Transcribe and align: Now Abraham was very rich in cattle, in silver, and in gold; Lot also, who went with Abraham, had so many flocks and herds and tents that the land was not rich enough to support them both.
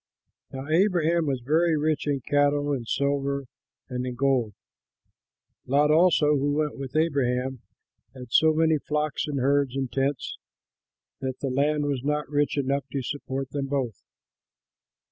Now 0.51 0.67
Abraham 0.67 1.27
was 1.27 1.41
very 1.45 1.77
rich 1.77 2.07
in 2.07 2.21
cattle, 2.21 2.73
in 2.73 2.85
silver, 2.85 3.45
and 3.87 4.03
in 4.03 4.15
gold; 4.15 4.55
Lot 5.67 5.91
also, 5.91 6.35
who 6.37 6.53
went 6.57 6.75
with 6.75 6.95
Abraham, 6.95 7.61
had 8.15 8.31
so 8.31 8.51
many 8.51 8.79
flocks 8.79 9.27
and 9.27 9.37
herds 9.39 9.75
and 9.75 9.91
tents 9.91 10.39
that 11.19 11.37
the 11.39 11.51
land 11.51 11.83
was 11.85 12.03
not 12.03 12.27
rich 12.31 12.57
enough 12.57 12.85
to 12.91 13.03
support 13.03 13.51
them 13.51 13.67
both. 13.67 14.01